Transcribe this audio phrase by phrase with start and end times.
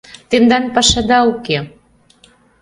[0.29, 1.57] Тендан пашада уке!